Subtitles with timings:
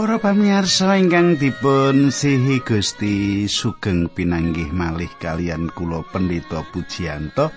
[0.00, 7.52] Para pamirsa ingkang dipun sihi Gusti sugeng pinanggih malih kalian kula Pendeta Pujiyanto.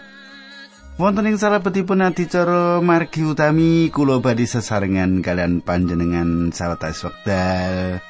[1.00, 8.04] Wonten ing salebetipun adicara margi utami kula badhe sesarengan kalian panjenengan sawetawis wekdal.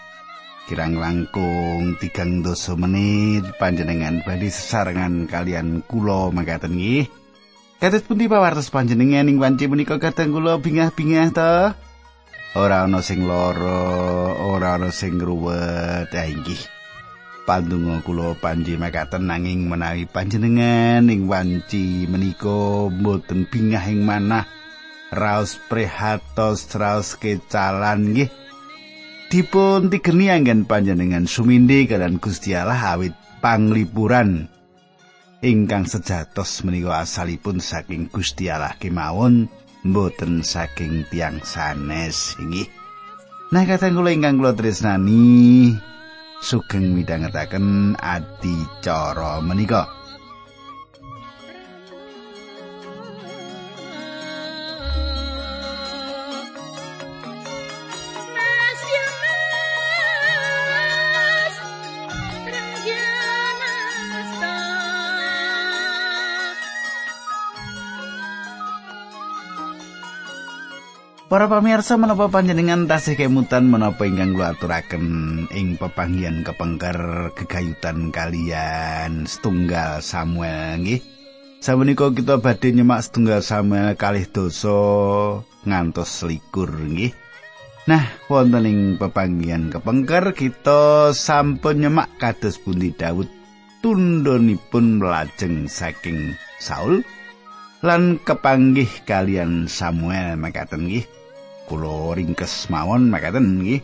[0.66, 7.06] Kirang langkung tigang doso menit panjenengan badhe sesarengan kalian kula mangkaten nggih.
[7.78, 11.54] Kados pundi pawartos panjenengan ing wanci menika kadang kula bingah-bingah to?
[12.54, 16.62] Ora ana sing lara ora ana sing ruwet ya inggih.
[17.44, 24.48] Pandonga kula panji makaten nanging menawi panjenengan ing wanci menika mboten bingah ing manah.
[25.12, 28.30] Raos prihatos raos kecalan nggih.
[29.34, 34.46] Dipun tigeni anggen panjenengan sumindi kalian Gusti Allah awit panglipuran.
[35.44, 39.52] Ingkang sejatos menika asalipun saking Gusti Allah kemawon
[39.84, 42.68] mboten saking tiang sanes inggih.
[43.54, 45.76] Nah kadang kula ingkang kula tresnani
[46.42, 50.03] sugeng midhangetaken adicara menika.
[71.34, 75.06] Para pamirsa menapa panjenengan tasih kemutan menapa ingkang kula aturaken
[75.50, 81.02] ing pepanggihan kepengker gegayutan kalian setunggal Samuel nggih.
[81.58, 84.78] Sabenika kita badhe nyemak setunggal Samuel kalih dosa
[85.66, 87.18] ngantos selikur nggih.
[87.90, 93.26] Nah, wonten ing pepanggihan kepengker kita sampun nyemak kados pundi Daud
[93.82, 97.02] tundhonipun lajeng saking Saul
[97.82, 101.23] lan kepanggih kalian Samuel makaten nggih.
[101.68, 103.82] Kula ringkes mawon makaten nggih.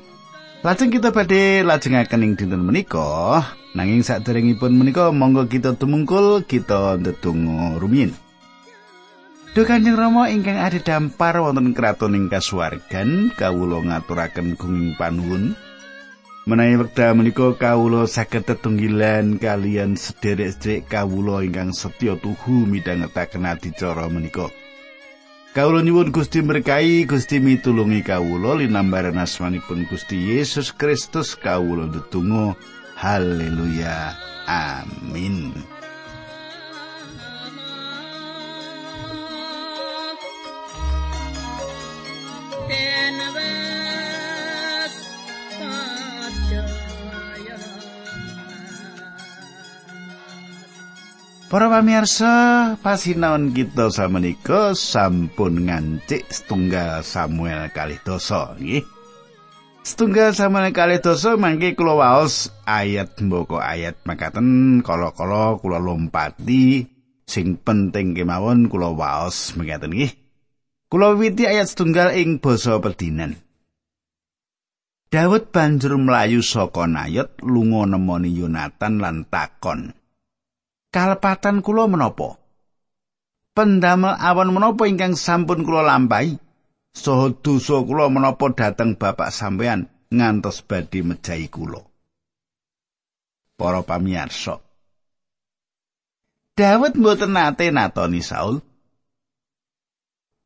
[0.59, 7.79] Lajeng kita badhe lajengaken ing dinten menika, nanging saderengipun menika monggo kita tumungkul kita ndedonga
[7.79, 8.11] rumiyin.
[9.55, 15.55] Duh Kanjeng Rama ingkang ade dampar wonten kraton ing kasuwargan, kawula ngaturaken gunging panuwun.
[16.45, 24.51] Menawi wekdal menika kawula saged tetunggilan kalian sederek-sederek kawula ingkang setya tuhu midhangetaken adicara menika.
[25.59, 32.55] Kawula nyuwun Gusti berkahi, Gusti mitulungi kawula linambaran asmanipun Gusti Yesus Kristus kawula ndedonga.
[32.95, 34.15] Haleluya.
[34.47, 35.51] Amin.
[51.49, 58.85] Para pamirsa, pasinaon kita samenika sampun ngancik setunggal Samuel kalih dosa, nggih.
[59.81, 66.85] Setunggal Samuel kalih dosa mangke kula waos ayat mboko ayat makaten kala-kala kula lompati
[67.25, 70.13] sing penting kemawon kula waos mekaten nggih.
[70.85, 73.33] Kula wiwiti ayat setunggal ing basa pedinan.
[75.09, 79.97] Daud banjur mlayu saka Nayot lunga nemoni Yonatan lan takon.
[80.89, 82.37] Kalepatan kula menapa?
[83.53, 86.37] Pendamel awan menapa ingkang sampun kula lampahi?
[86.93, 91.85] Saha dosa kula menapa dhateng bapak sampean ngantos badhe mejahi kula?
[93.59, 94.63] Para pamirsa.
[96.59, 98.59] Daud mboten nate natoni Saul.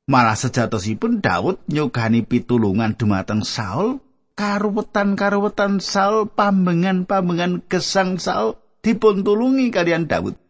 [0.03, 3.97] Malah sejatosipun Daud nyogani pitulungan dumateng Saul
[4.37, 10.42] karuwetan-karuwetan Saul pambengan-pambengan gesang Saul dipun tulungi kalian Daud.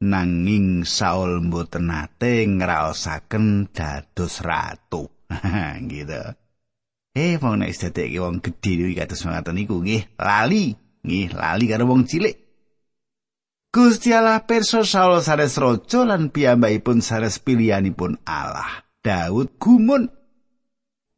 [0.00, 5.04] Nanging Saul mboten nate ngraosaken dados ratu.
[5.92, 6.22] gitu.
[7.12, 10.72] Eh, wong nek sedekke wong gedhe iki kados ngoten niku nggih, lali,
[11.04, 12.32] nggih, lali karo wong cilik.
[13.70, 18.88] Gusti Allah perso Saul sares raja lan piyambakipun sares pilihanipun Allah.
[19.04, 20.08] Daud gumun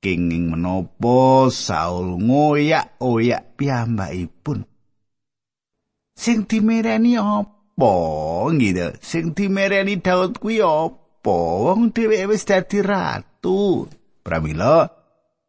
[0.03, 4.67] kenging menapa Saul ngoyak-oyak piyambakipun.
[6.13, 11.37] sing dimereni apa gitu sing dimereni Daud kuwi apa?
[11.63, 13.89] Wong dheweke wis dadi ratu.
[14.23, 14.87] Pramila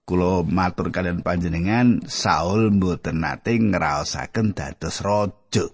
[0.03, 5.65] kula matur kalian panjenengan Saul mboten nate ngraosaken dados raja.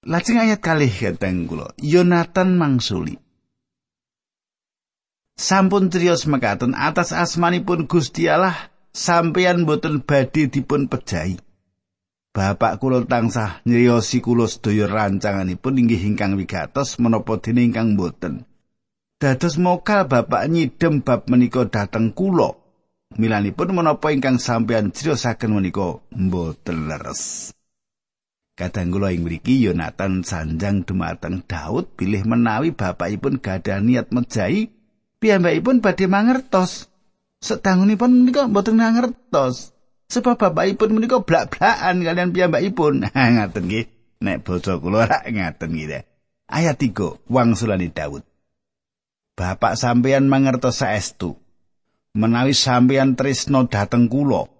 [0.00, 1.76] Lajeng ayat kalih kateng kula.
[1.76, 3.20] Yonatan mangsuli.
[5.36, 11.40] Sampun trios mekaten atas asmanipun Gusti Allah sampeyan boten badhe dipun pejahi
[12.30, 18.46] Bapak kula tansah nyriosi kula sedaya rancanganipun inggih ingkang wigatos menapa dene ingkang boten.
[19.18, 22.60] Dados mokal bapak nyidem bab menika dhateng kula
[23.18, 27.50] Milanipun menapa ingkang sampeyan criyosaken menika mboten leres.
[28.54, 34.70] Kadang kula ing mriki Yonatan sanjang dumateng Daud pilih menawi bapakipun gadah niat mejahi
[35.18, 36.86] piyambakipun badhe mangertos.
[37.42, 39.74] Sedangunipun menika mboten ngertos.
[40.10, 43.06] Sebab bapakipun menika blak-blakan kalian piyambakipun.
[43.14, 43.86] Ngaten nggih.
[44.20, 46.04] Nek basa kula rak ngaten nggih.
[46.50, 48.26] Ayat 3 wangsulane Daud.
[49.32, 51.40] Bapak sampeyan mangertos saestu.
[52.12, 54.50] Menawi sampeyan tresno dhateng kula,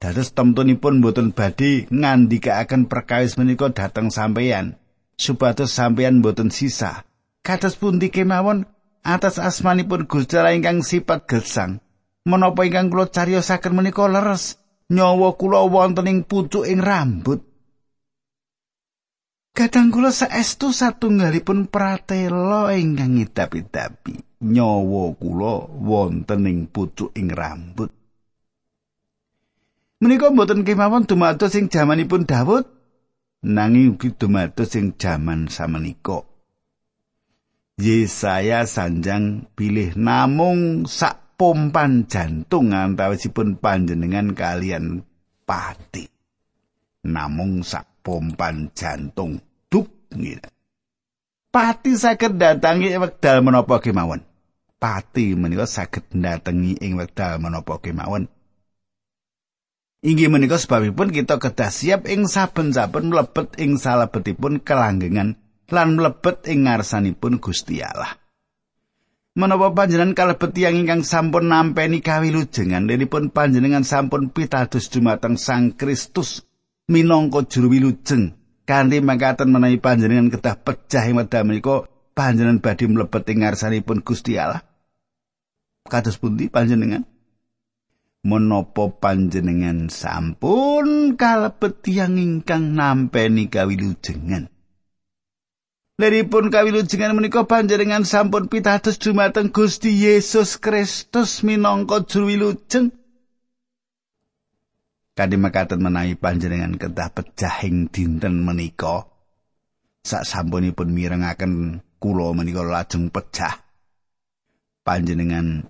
[0.00, 4.76] Dados temtunipun boten badhe ngandikaaken perkawis menika dhateng sampeyan
[5.16, 7.08] supados sampeyan boten sisa.
[7.40, 8.68] Kados pundi kemawon
[9.00, 11.80] atas asmanipun Gusti ingkang sifat gesang.
[12.28, 14.59] Menapa ingkang kula cariyosaken menika leres
[14.90, 17.40] nyawa kula wonten ing pucuking rambut.
[19.54, 27.94] Kadang kula saestu satunggalipun pratela ingkang ngidap-idapi nyawa kula wonten ing pucuking rambut.
[30.00, 32.64] Menika mboten kemawon dumados ing jamanipun Daud
[33.44, 36.24] nanging ugi dumados ing jaman samenika.
[37.80, 45.00] Yesaya sanjang pilih namung sak pompan jantung antawisipun panjenengan kalian
[45.48, 46.04] pati.
[47.08, 49.40] Namung sak pompan jantung
[49.72, 50.52] duk ngira.
[51.48, 54.20] Pati saged datangi wekdal menapa kemawon.
[54.76, 58.28] Pati menika saged datangi ing wekdal menapa kemawon.
[60.04, 65.40] Inggih menika sebabipun kita kedah siap ing saben-saben mlebet ing salebetipun kelanggengan
[65.72, 68.19] lan mlebet ing ngarsanipun Gusti Allah.
[69.38, 76.42] Menapa panjenengan kalebet tiyang ingkang sampun nampeni kawilujengan dipun panjenengan sampun pitados dumateng Sang Kristus
[76.90, 78.34] minangka juru wilujeng
[78.66, 81.86] kanthi mangkaten menawi panjenengan kedah pecah ing wedha menika
[82.18, 84.66] panjenengan badhe mlebet ing ngarsanipun Gusti Allah.
[85.86, 87.06] Kados pundi panjenengan?
[88.20, 94.49] menapa panjenengan sampun kalebet tiyang ingkang nampeni kawilujengan.
[96.00, 102.96] Leripun kawilujengan menika panjenengan sampun pitados dumateng Gusti Yesus Kristus minangka juru wilujeng.
[105.12, 109.12] Kadhi mekaten menawi panjenengan kedah pejahing dinten menika
[110.00, 113.60] sak sampunipun mirengaken kula menika lajeng pecah.
[114.80, 115.68] Panjenengan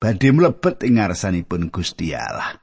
[0.00, 2.56] badhe mlebet ing ngarsanipun Gusti Allah.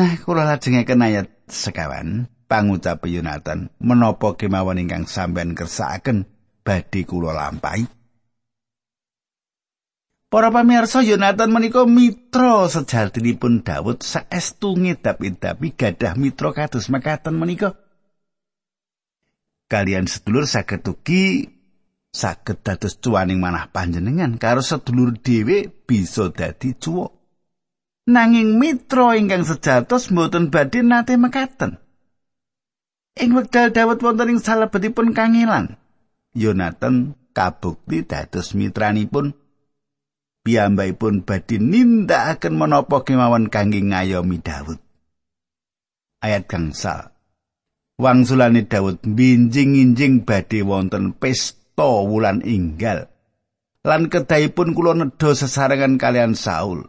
[0.00, 6.28] Nah, kula lajengaken ayat sekawan pangucap Yonatan menapa kemawon ingkang sampean kersakaken
[6.60, 7.88] badhe kula lampahi.
[10.28, 17.72] Para pamirsa Yonatan menika mitra sejatinipun Daud saestu ngedap-edapi gadah mitra kados mekaten menika.
[19.72, 21.48] Kalian sedulur saged ugi
[22.12, 27.08] saged dados cuaning manah panjenengan karo sedulur dhewe bisa dadi cuwa.
[28.08, 31.81] Nanging mitra ingkang sejatos mboten badhe nate mekaten.
[33.18, 35.76] Ing wekdal Daud wonten ing salebetipun kangelan,
[36.32, 39.36] Yonatan kabukti dados mitranipun
[40.42, 44.80] piyambakipun badhe nindakaken menapa kemawon kangge ngayomi Daud.
[46.24, 47.12] Ayat gangsal.
[48.00, 53.12] Wangsulane Daud binjing-injing badhe wonten pesta wulan inggal
[53.82, 56.86] lan kedahipun kula nedha sesarengan kalian Saul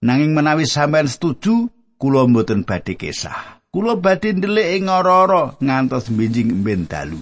[0.00, 6.64] nanging menawi sampean setuju kula mboten badhe kesah kula badhe ndelik ing ora-ora ngantos mbinjing
[6.64, 7.20] mben dalu.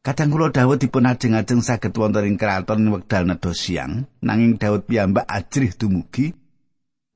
[0.00, 5.28] Kadang kula Daud dipun ajeng-ajeng saged wonten ing kraton wekdal nedha siang nanging Daud piyambak
[5.28, 6.32] ajrih dumugi.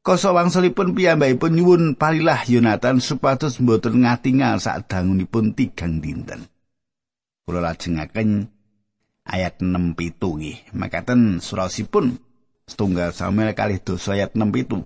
[0.04, 6.44] Koso wangsulipun piyambakipun nyuwun palilah Yonatan supados mboten ngatingal sak dangunipun tigang dinten.
[7.49, 8.52] kula lajengaken
[9.25, 10.68] ayat 6 pitu nggih.
[10.76, 12.20] Makaten surasipun
[12.68, 14.85] setunggal Samuel kalih dosa ayat 6 pitu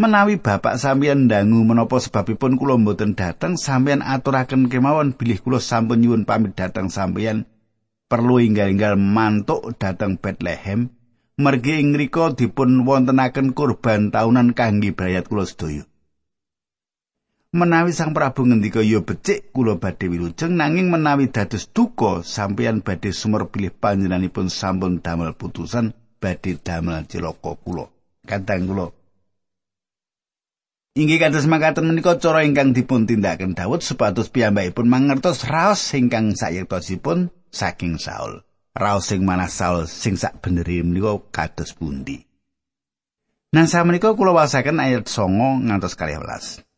[0.00, 6.00] menawi bapak sampeyan dangu menapa sebabipun kula mboten dateng sampeyan aturaken kemawon bilih kula sampun
[6.00, 7.44] nyuwun pamit dateng sampeyan.
[8.08, 10.88] Perlu inggal-inggal mantuk dateng Bethlehem.
[11.36, 15.84] Mergi ing ngrika dipun wontenaken kurban taunan kangge bayat kula sedaya.
[17.52, 23.12] Menawi Sang Prabu ngendika ya becik kula badhe wilujeng nanging menawi dados duka sampeyan badhe
[23.12, 27.92] sumur pilih panjenenganipun sampun damel putusan badhe damel cilaka kula.
[28.24, 28.99] Kadang kula
[31.00, 37.32] Inggih kados mangkaten menika cara ingkang dipun tindakaken Daud supados piyambakipun mangertos raos ingkang sayektosipun
[37.48, 38.44] saking Saul.
[38.76, 42.20] Raos sing manah Saul sing sak beneri menika kados pundi.
[43.56, 46.68] Nah, menika kula wasaken ayat 9 ngantos 12.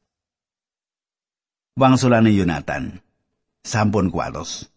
[1.74, 3.02] wangsulane Yonatan
[3.66, 4.70] sampun kuatos.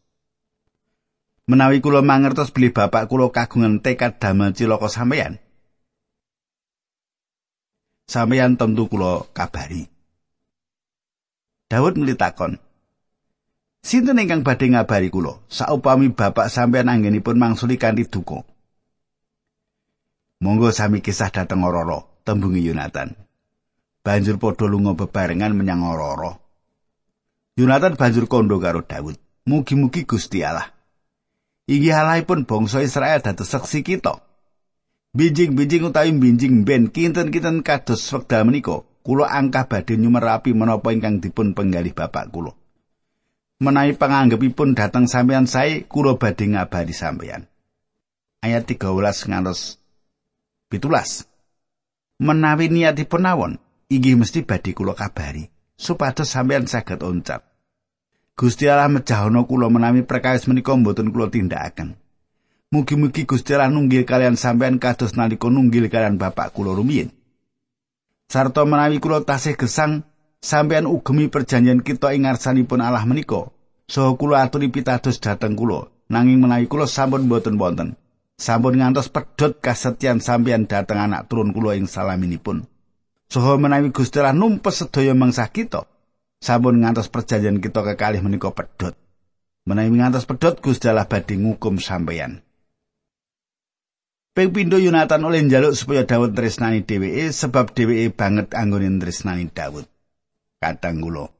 [1.46, 5.38] Menawi kula mangertos bilih bapak kula kagungan tekad damel cilaka sampeyan.
[8.06, 9.90] Sampeyan tentu kula kabari.
[11.66, 12.62] Daud melitakon.
[13.86, 15.42] Sinten ingkang badhe ngabari kula?
[15.50, 18.46] Saupami bapak sampeyan anggenipun mangsuli kanthi duka.
[20.42, 23.18] Monggo sami kisah dateng Ororo, tembungi Yonatan.
[24.06, 26.38] Banjur padha lunga bebarengan menyang Ororo.
[27.58, 29.18] Yonatan banjur kondo karo Daud.
[29.46, 30.74] Mugi-mugi Gusti Allah
[31.66, 34.22] Inggih Allahipun bangsa Israel dados seksi kita.
[35.15, 41.55] Binjing-binjing utawi binjing ben kinten-kinten kados wekdal menika, kula angkah badhe nyumerapi menapa ingkang dipun
[41.55, 42.51] penggalih bapak kula.
[43.63, 47.48] Menawi panganggepipun dateng sampeyan sae, kula badhe ngabari sampeyan.
[48.43, 49.79] Ayat 13 ngantos
[50.67, 52.19] 17.
[52.19, 53.53] Menawi niatipun nawon,
[53.88, 57.43] inggih mesti badhe kula kabari supados sampeyan saged oncat.
[58.36, 61.95] Gusti Allah mejahono kula menawi perkawis menika mboten kula tindakaken.
[62.75, 67.08] Mugi-mugi Gusti Allah nunggil kalian sampean kados nalika nunggil kalian bapak kula rumiyin.
[68.27, 70.03] Sarta menawi kula tasih gesang
[70.44, 73.48] sampean ugemi perjanjian kita ing ngarsanipun Allah menika.
[73.88, 77.96] So kula aturi pitados dhateng kula, nanging menawi kula sampun mboten wonten.
[78.36, 82.67] Sampun ngantos pedhot kasetyan sampean dhateng anak turun kula ing salaminipun.
[83.32, 85.88] Soho menawi Gusti Allah numpes sedaya mangsa kita,
[86.44, 89.00] sampun ngantos perjanjian kita kekalih menika pedhot.
[89.63, 92.45] Menawi ngantos pedhot Gusti Allah badhe ngukum sampeyan.
[94.36, 99.88] Ping pindho Yonatan oleh njaluk supaya Daud tresnani dheweke sebab dheweke banget anggone tresnani Daud.
[100.60, 101.32] Kadang kula.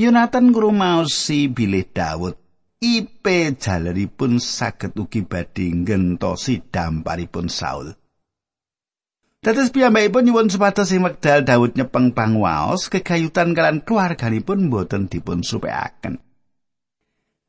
[0.00, 2.40] Yonatan ngrumaosi bilih Daud
[2.80, 7.92] ipe jaleripun saged ugi badhe ngentosi damparipun Saul.
[9.44, 16.25] Dados piyambakipun nyuwun supados sing wekdal Daud nyepeng pangwaos kegayutan kalian keluarganipun boten dipun supekaken.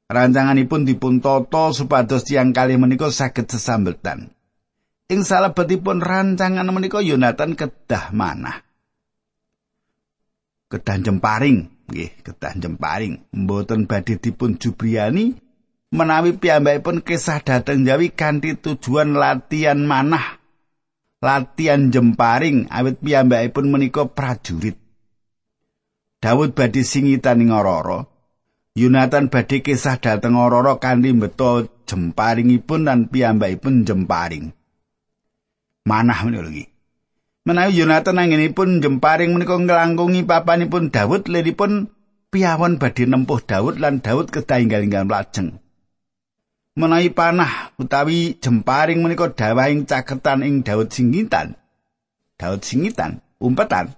[0.08, 4.32] Rancanganipun dipun toto supados tiang kali menika saged sesambetan.
[5.12, 8.64] Ing salebetipun rancangan menika Yonatan kedah manah.
[10.68, 15.36] Kedah jemparing, nggih, kedah jemparing, mboten badhe dipun jubriani
[15.96, 20.40] menawi piyambakipun kisah dhateng Jawi kanthi tujuan latihan manah
[21.24, 24.78] latihan jemparing awit piyambakipun menika prajurit.
[26.18, 28.16] Daud badhe singitan ing Ororo.
[28.77, 34.53] Yunatan badhe kisah dhateng Ororo kanthi mbeta jemparingipun lan piyambakipun jemparing.
[35.89, 36.51] Manah menika lho
[37.48, 41.89] Menawi Yonatan anginipun jemparing menika nglangkungi papanipun Daud liripun
[42.29, 45.57] piyawon badhe nempuh Daud lan Daud kedah inggal-inggal lajeng.
[46.77, 51.57] menawi panah utawi jemparing menika dawahing caketan ing Daud singitan.
[52.38, 53.98] Daud singitan, umpetan.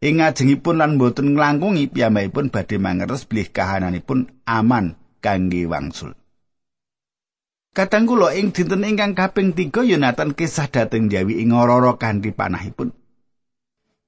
[0.00, 6.16] Ing ngajengipun lan boten nglangkungi piyambakipun badhe mangertos bilih kahananipun aman kangge wangsul.
[7.76, 12.96] Katang kula ing dinten ingkang kaping 3 Yonatan kisah dhateng Jawi ing ora-ora kanthi panahipun.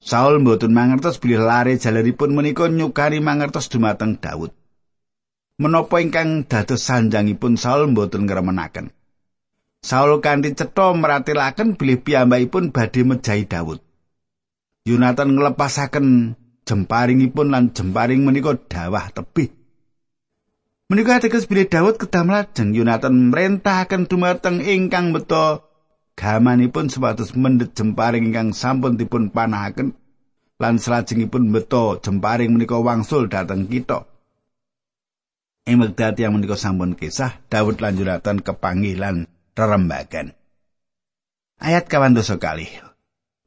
[0.01, 4.51] Saul mboten mangertos bilih lare jaleripun menika nyukani mangertos dumateng Daud.
[5.61, 8.89] menapa ingkang dados sanjangipun Saul mboten ngremenaken.
[9.83, 13.79] Saul kanthi cetha meratilaken bilih piyambakipun badhe mejahi Daud.
[14.83, 16.35] Yonatan nglepasaken
[16.67, 19.55] jemparingipun lan jemparing menika dawah tebih.
[20.91, 25.63] Menika teges bilih Daud kedah mlajeng Yonatan mrentahaken dumateng ingkang beto
[26.19, 29.95] gamanipun supados mendhet jemparing ingkang sampun dipun panahaken
[30.59, 34.03] lan salajengipun beto jemparing menika wangsul dhateng kita.
[35.63, 40.35] Ing wekdal tiyang menika sampun kisah Daud lanjuratan kepanggilan rerembagan.
[41.63, 42.92] Ayat kawan dosa kali.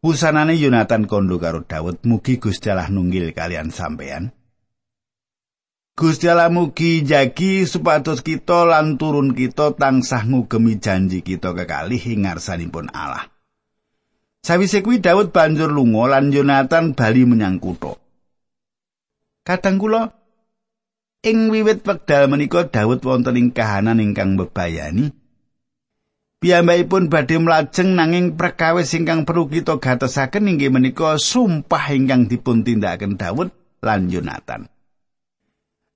[0.00, 4.30] Pusanane Yonatan kondo karo Daud mugi Gusti Allah nunggil kalian sampean.
[5.96, 12.28] Gusti Allah mugi jagi supados kita lan turun kita tansah ngugemi janji kita kekalih ing
[12.28, 13.32] ngarsanipun Allah.
[14.44, 17.96] Sawise kuwi Daud banjur lunga lan Yonatan bali menyang kutha.
[19.42, 20.12] Kadang kula
[21.26, 25.10] Ing wiwit wekdal menika Daud wonten ing kahanan ingkang bebayani.
[26.36, 33.16] Piyambakipun badhe mlajeng nanging perkawis ingkang perlu kita gatosaken inggih menika sumpah ingkang dipun tindakaken
[33.16, 33.48] Daud
[33.80, 34.68] lan Yonatan.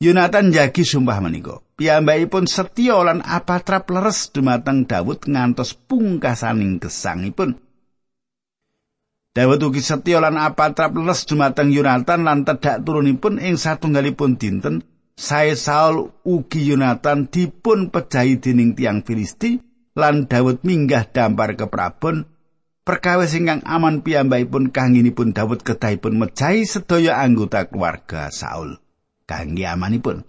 [0.01, 1.61] Yonatan jagi sumpah menika.
[1.77, 7.61] Piyambakipun setya lan apatrap leres dumateng Daud ngantos pungkasaning gesangipun.
[9.37, 14.89] Daud ugi setya lan apatrap leres dumateng Yonatan lan tedhak turunipun ing satunggalipun dinten
[15.21, 22.27] Sae Saul ugi Yonatan dipun pejahi dening tiang Filisti lan Daud minggah dampar ke Prabon
[22.87, 28.79] perkawis ingkang aman piyambakipun kanginipun Daud kedahipun mejahi sedaya anggota keluarga Saul
[29.27, 30.27] kangge amanipun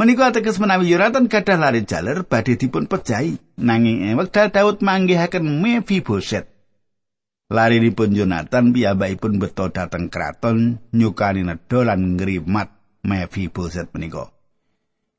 [0.00, 5.44] Menika ateges menawi Yonatan gadah lari jaler badhe dipun pejahi nanging ing wekdal Daud manggihaken
[5.60, 6.48] Mephiboset.
[7.52, 12.72] Larinipun Yonatan piyambakipun beto dhateng kraton nyukani nedha lan ngrimat
[13.04, 14.39] Mephiboset menika.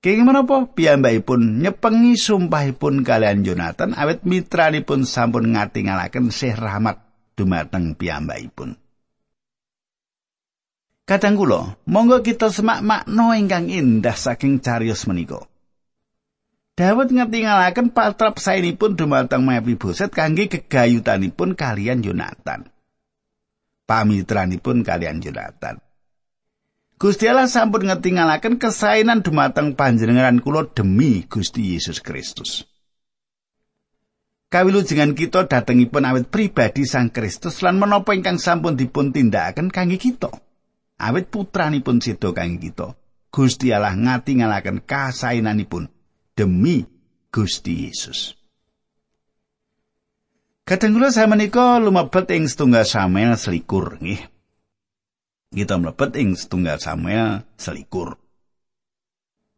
[0.01, 6.98] Kenging menapa piyambakipun nyepengi sumpahipun kalian Yonatan awet mitranipun sampun ngatingalaken Syekh Rahmat
[7.38, 8.81] dumateng piyambakipun.
[11.05, 15.46] Kadang kula, monggo kita semak makna ingkang indah saking cariyos menika.
[16.74, 22.74] Dawud ngetingalaken patrap saenipun dumateng Mephiboset kangge gegayutanipun kalian Yonatan.
[23.86, 25.77] Pamitranipun kalian Yonatan.
[27.01, 32.70] Gusti Allah sampun ngetingalaken kesainan dumateng panjenengan kula demi Gusti Yesus Kristus.
[34.53, 40.29] Kawilujengan kita datengipun awit pribadi Sang Kristus lan menapa ingkang sampun dipun tindakaken kangge kita.
[41.01, 42.93] awit putranipun sedo kang kita.
[43.34, 45.89] Gusti Allah ngatingalaken kasainanipun
[46.38, 46.86] demi
[47.34, 48.38] Gusti Yesus.
[50.70, 54.31] Kadang kula saya menika lumebet ing setunggal Samuel selikur nggih.
[55.51, 58.15] Kita mlebet ing setunggal Samuel selikur.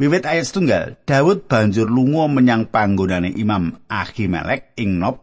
[0.01, 5.21] Wiwit ayat setunggal, Daud banjur lunga menyang panggonane Imam Ahimelek ing Nob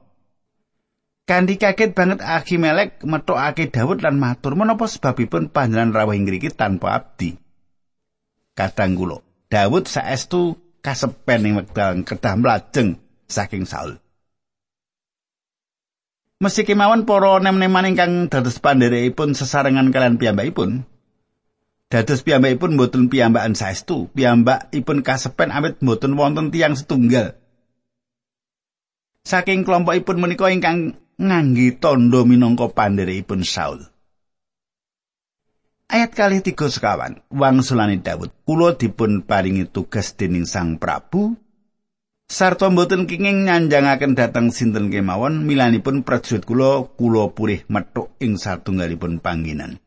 [1.31, 6.99] Kanthi kaget banget Ahimelek metokake Daud lan matur menapa sebabipun panjenengan rawuh ing mriki tanpa
[6.99, 7.39] abdi.
[8.59, 12.99] Kadang kula, Daud saestu kasepen ing wekdal kedah mlajeng
[13.31, 14.03] saking Saul.
[16.41, 20.89] Meski kemawon para nem-neman ingkang dados pandherekipun sesarengan kalian piyambakipun,
[21.93, 27.37] dados piyambakipun mboten piyambakan saestu, piyambakipun kasepen awit mboten wonten tiang setunggal.
[29.21, 33.85] Saking kelompokipun menika ingkang ngangge tondo minangka pandherekipun Saul.
[35.93, 41.37] Ayat kali tiga sekawan, wangsulane Daud, kula dipun paringi tugas dening Sang Prabu,
[42.31, 49.19] sarta mboten kenging nyanjangaken dhateng sinten kemawon, milanipun prajurit kula kula purih metuk ing satunggalipun
[49.19, 49.83] pangginan.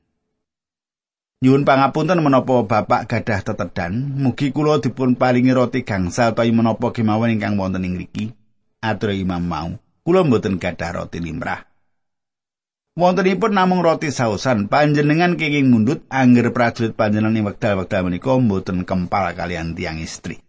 [1.40, 7.40] Nyuwun pangapunten menapa Bapak gadah tetedan, mugi kula dipun paringi roti gangsal utawi menapa kemawon
[7.40, 8.36] ingkang wonten ing mriki.
[8.84, 9.72] Atur Imam mau.
[10.04, 11.64] kula mboten gadah roti limrah.
[12.94, 19.32] Wontenipun namung roti sausan, panjenengan kenging mundut angger prajurit panjenengan ing wekdal-wekdal menika mboten kempal
[19.34, 20.44] kalian tiang istri.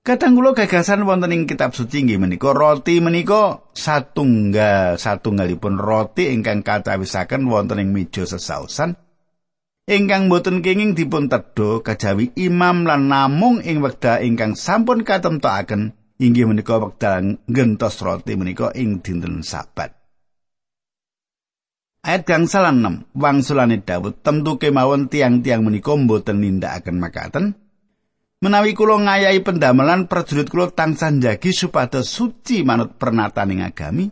[0.00, 6.64] Kadang kula gagasan wonten ing kitab suci nggih menika roti menika satunggal satunggalipun roti ingkang
[6.64, 8.96] kacawisaken wonten ing meja sesausan
[9.84, 16.48] ingkang boten kenging dipun tedha kajawi imam lan namung ing wekdal ingkang sampun katemtokaken inggih
[16.48, 20.00] menika wekdal ngentos roti menika ing dinten sabat.
[22.00, 27.59] Ayat gangsal 6, wangsulane Daud tentu kemawon tiang-tiang menika mboten nindakaken makaten.
[28.40, 34.08] Menawi kula ngayahi pendamelan prajurit kula tansah njagi supados suci manut pernataning agami,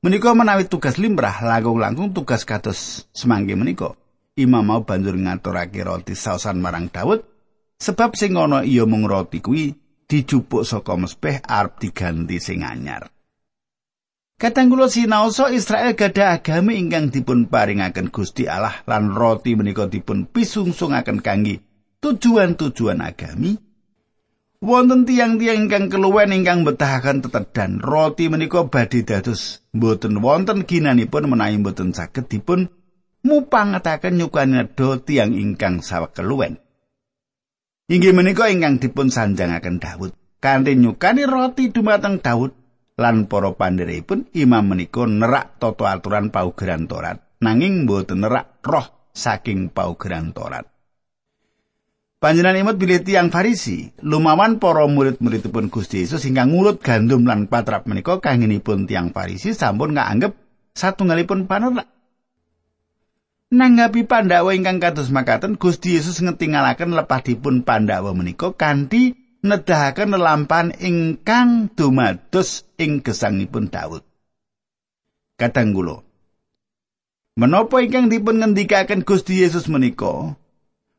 [0.00, 3.92] menika menawi tugas limrah langkung-langkung tugas kados semangke menika.
[4.40, 7.20] Imam mau banjur ngaturake roti sausan marang Daud
[7.76, 9.76] sebab sing ana iya mung roti kuwi
[10.08, 13.12] dijupuk saka mespeh arep diganti sing anyar.
[14.40, 20.24] Kadang kula sinaosa Israel gadah agami ingkang dipun paringaken Gusti Allah lan roti menika dipun
[20.24, 21.67] pisungsungaken kangge
[21.98, 23.58] tujuan-tujuan agami.
[24.58, 31.62] Wonten tiang-tiang ingkang keluwen ingkang betahaken tetedan roti menika badhe dados mboten wonten ginanipun menawi
[31.62, 32.66] mboten saged dipun
[33.22, 36.58] mupangetaken nyukani nedha tiang ingkang sawek keluwen.
[37.86, 40.12] Inggih menika ingkang dipun sanjangaken Daud.
[40.42, 42.50] Kanthi nyukani roti dumateng Daud
[42.98, 49.70] lan para pandherekipun imam menika nerak tata aturan paugeran Torat nanging mboten nerak roh saking
[49.70, 50.77] paugeran Torat.
[52.18, 57.86] Panjenengan imut bilih tiang Farisi, lumawan para murid-muridipun Gusti Yesus ingkang ngulut gandum lan patrap
[57.86, 60.34] menika kangenipun tiang Farisi sampun nganggep
[60.74, 61.86] satunggalipun panerak.
[63.54, 69.14] Nanggapi Pandhawa ingkang kados makaten Gusti Yesus ngetingalaken lepasipun Pandhawa menika kanthi
[69.46, 74.02] nedahaken lelampan ingkang dumados ing gesangipun Daud.
[75.38, 76.02] Kadang kula
[77.38, 80.34] Menapa ingkang dipun ngendikaken Gusti Yesus menika?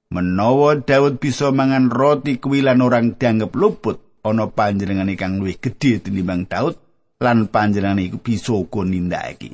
[0.10, 6.02] Menawa Daud bisa mangan roti kuwi lan orang dianggep luput, ana panjenengan ingkang luwih gedhe
[6.02, 6.82] tinimbang Daud
[7.22, 9.54] lan panjenengan iku bisa uga nindakake.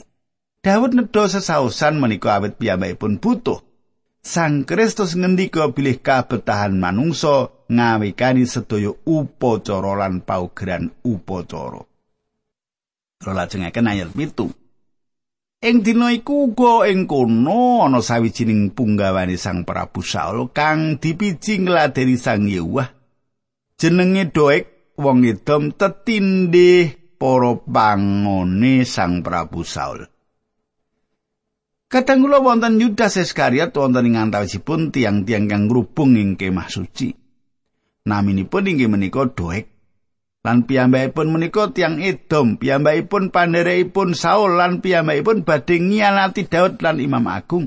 [0.63, 3.60] Daud nedha sesausan menika awit piyambakipun butuh.
[4.24, 11.84] Sang Kristus ngendika bilih kabetahan manungsa ngawikani sedaya upacara lan paugeran upacara.
[13.20, 14.56] Kula lajengaken ayat pitu.
[15.65, 22.21] Ing dina iku uga ing kono ana sawijining punggawane Sang Prabu Saul kang dipiji ngladeni
[22.21, 22.93] Sang Yewah.
[23.73, 30.06] Jenenge Doeg wong Edom tetindih para pangone Sang Prabu Saul.
[31.89, 37.10] Katanggula wonten Yudas Iskariot wonten ing antawisipun tiang-tiang kang ngrubung ing kemah suci.
[38.06, 39.75] Naminipun inggih menika Doeg
[40.45, 47.25] lan piyambakipun menika tiang Edom, piyambakipun pandherekipun Saul lan piyambakipun badhe ngianati Daud lan Imam
[47.25, 47.65] Agung.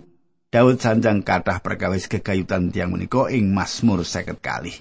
[0.54, 4.72] Daud sanjang kathah perkawis kegayutan tiang menika ing Mazmur 50 kali.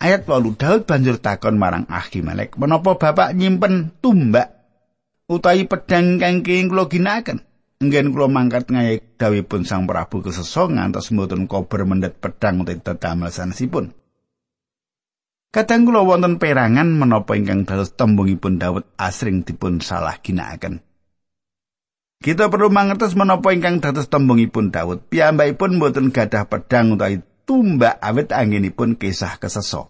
[0.00, 4.48] Ayat 8 Daud banjur takon marang Ahimelek, "Menapa Bapak nyimpen tumbak
[5.28, 7.44] utawi pedang kangge kula ginakaken?"
[7.78, 13.30] Enggen kula mangkat ngayak dawuhipun Sang Prabu keseso ngantos mboten kober mendet pedang utawi tetamel
[13.30, 13.92] sanesipun.
[15.48, 20.84] Kadang kula wonten perangan menapa ingkang dados tembungipun Daud asring dipun salah ginakaken.
[22.20, 25.08] Kita perlu mangertos menapa ingkang dados tembungipun Daud.
[25.08, 29.88] Piyambakipun mboten gadah pedhang utawi tumbak awit anggenipun kisah keseso.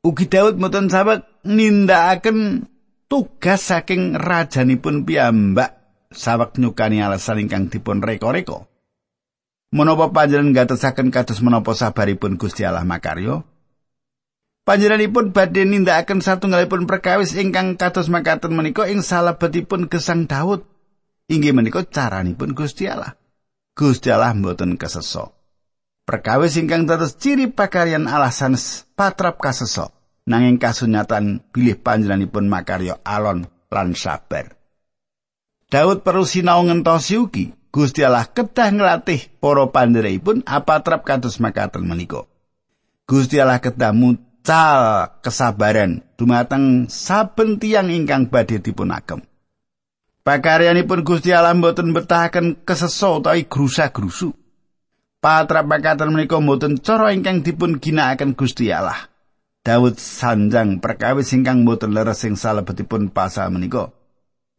[0.00, 2.70] Ugi Daud mboten sabek nindakaken
[3.12, 5.76] tugas saking rajanipun piyambak
[6.08, 8.64] sawek nyukani alasan ingkang dipun reko-reko.
[9.76, 13.53] Menapa panjenengan gatosaken kados menapa sabaripun Gusti Allah makaryo?
[14.64, 20.64] Panjenenganipun badhe nindakaken satunggalipun perkawis ingkang kados makaten menika ing salebetipun gesang Daud.
[21.28, 23.12] Inggih menika caranipun Gusti Allah.
[23.76, 25.36] Gusti Allah mboten keseso.
[26.08, 29.92] Perkawis ingkang dados ciri pakaryan Allah sanes patrap kaseso.
[30.24, 34.56] Nanging kasunyatan bilih panjenenganipun makarya alon lan sabar.
[35.68, 42.24] Daud perlu sinau ngentosi ugi Gusti Allah kedah nglatih para pandherekipun apatrap kados makaten menika.
[43.04, 43.92] Gusti Allah kedah
[44.44, 49.24] cal kesabaran dumateng saben tiyang ingkang badhe dipun agem.
[50.24, 54.32] Pakaryanipun Gusti Allah boten betahaken keseso utawi grusa-grusu.
[55.20, 59.08] Patra menika boten cara ingkang dipun ginakaken Gusti Allah.
[59.64, 63.96] Daud sanjang perkawis ingkang boten leres sing salebetipun pasal menika.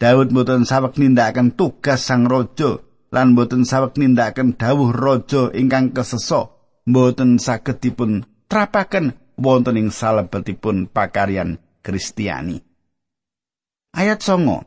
[0.02, 2.82] Daud boten sawek nindakaken tugas sang raja
[3.14, 6.58] lan boten sawek nindakaken dawuh raja ingkang keseso.
[6.86, 12.60] Boten saged dipun trapaken wonten ing salebetipun pakaryan Kristiani.
[13.96, 14.66] Ayat songo.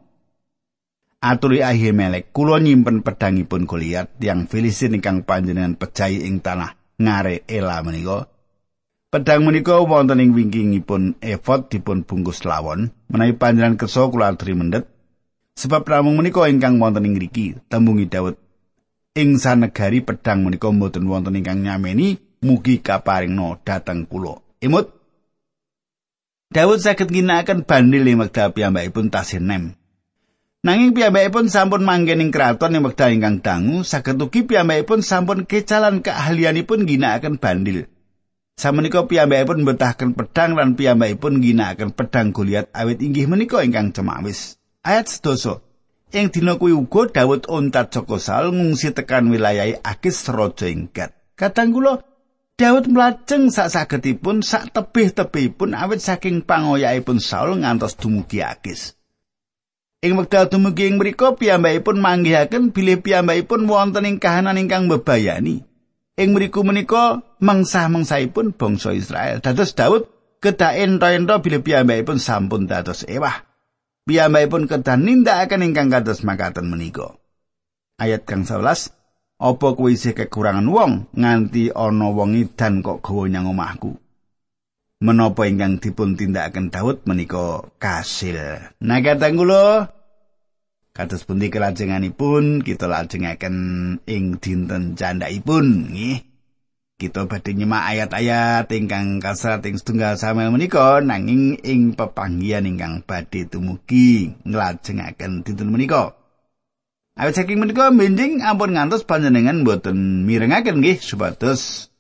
[1.18, 7.82] Aturi Ahimelek, kula nyimpen pedangipun Goliat yang Filistin ingkang panjenengan pejai ing tanah ngare Ela
[7.82, 8.30] menika.
[9.10, 14.86] Pedang menika wonten ing wingkingipun efod dipun bungkus lawon, menawi panjenengan kersa kula aturi mendet.
[15.58, 18.38] Sebab namung menika ingkang wonten ing ngriki, tembungi Daud.
[19.18, 22.14] Ing sanegari pedang menika mboten wonten ingkang nyameni,
[22.46, 24.47] mugi kaparingno dhateng kula.
[24.58, 24.90] Imut
[26.48, 29.76] Daud saged ginakaken bandil ing wekdal piyambakipun tasih nem.
[30.64, 36.02] Nanging piyambakipun sampun manggen ing kraton ing wekdal ingkang dangu, saged ugi piyambakipun sampun kecalan
[36.02, 37.86] keahlianipun ginakaken bandil.
[38.58, 44.58] Samenika piyambakipun mbetahaken pedang lan piyambakipun ginakaken pedang Goliat awit inggih menika ingkang cemawis.
[44.82, 45.62] Ayat sedoso.
[46.10, 51.14] Ing dina kuwi uga Daud ontat saka Saul ngungsi tekan wilayah Akis raja ing Gat.
[51.38, 52.02] Kadang kula
[52.58, 58.98] Daud mlajeng sak sagedipun sak tebih-tebihipun awit saking pangoyakipun Saul ngantos dumugi Akis.
[60.02, 65.62] Ing wekdal dumugi ing mriku piyambakipun manggihaken bilih piyambakipun wonten ing kahanan ingkang mbebayani.
[66.18, 69.38] Ing mriku menika mengsah-mengsaipun bangsa Israel.
[69.38, 70.10] Dados Daud
[70.42, 73.46] kedah ento-ento bilih piyambakipun sampun dados ewah.
[74.02, 77.22] Piyambakipun kedah nindakaken ingkang kados makaten menika.
[78.02, 78.97] Ayat kang 11
[79.38, 83.94] Apa kuwi isih kekurangan wong nganti ana wong edan kok gawa nyang omahku?
[84.98, 88.34] Menapa ingkang dipun tindakaken Daud menika kasil.
[88.82, 89.94] Nah katang kula
[90.90, 93.56] kados pundi kelajenganipun kita lajengaken
[94.10, 96.18] ing dinten candhaipun nggih.
[96.98, 103.46] Kita badhe nyemak ayat-ayat ingkang kasrat ing setunggal Samuel menika nanging ing pepanggihan ingkang badhe
[103.46, 106.17] tumugi nglajengaken dinten menika.
[107.18, 111.90] Awit saking menika mending ampun ngantos panjenengan mboten mirengaken nggih supados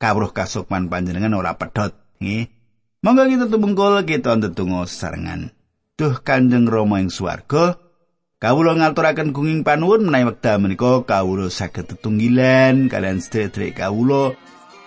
[0.00, 1.92] kawruh kasukman panjenengan ora pedhot
[2.24, 2.48] nggih.
[3.04, 5.52] Monggo kita tumungkul kita ndedonga sarengan.
[6.00, 7.76] Duh Kanjeng Rama ing swarga,
[8.40, 14.32] kawula ngaturaken gunging panuwun menawi wekdal menika kawula saged tetunggilan kalian sedherek kawula.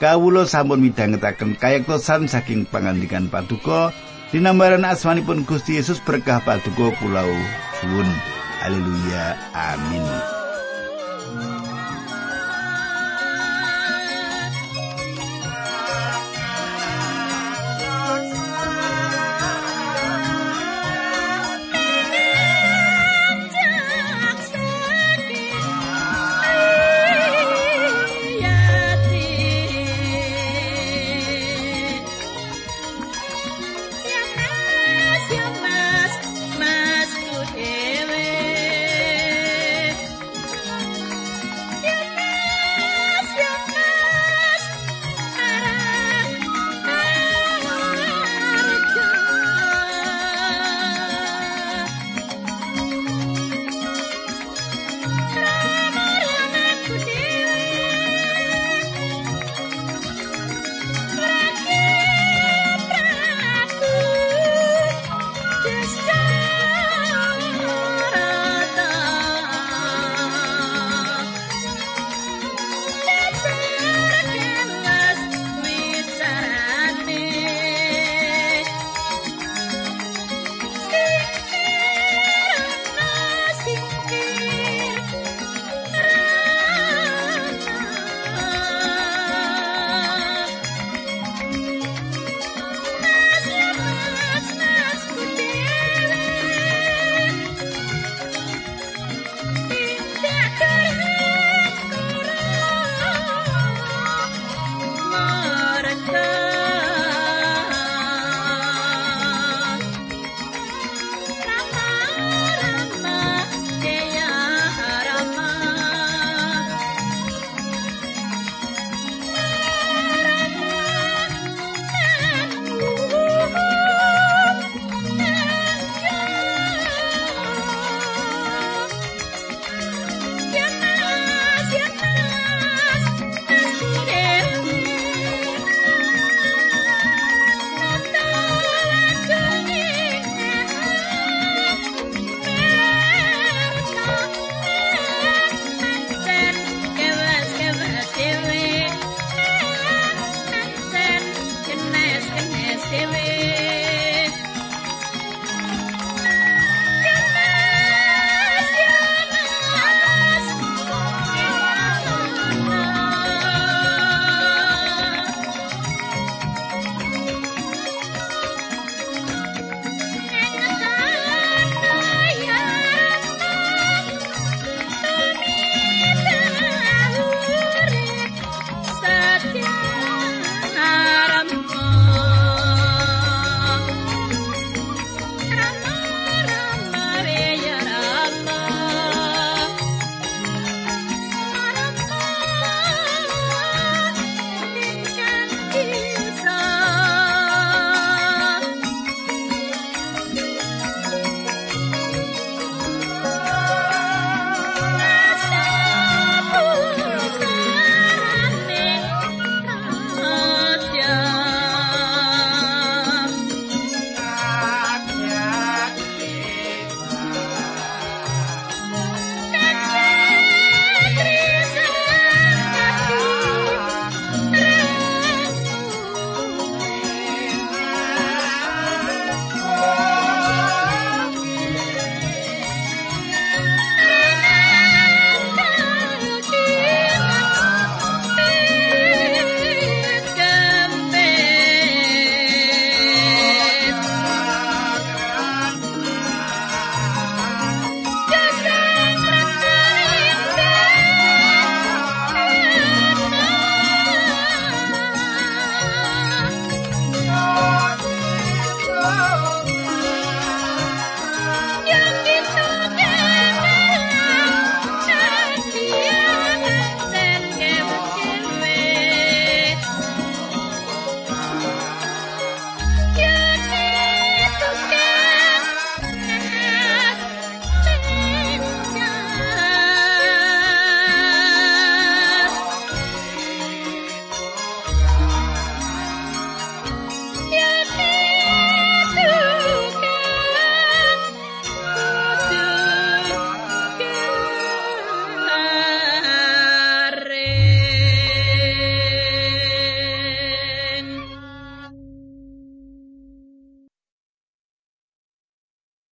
[0.02, 3.93] Kawula sampun midhangetaken kayektosan saking pangandikan Paduka
[4.34, 7.21] dinambaran asmanipun Gusti Yesus berkah Paduka kula
[7.84, 8.10] suwun.
[8.65, 9.38] Haleluya.
[9.54, 10.45] Amin.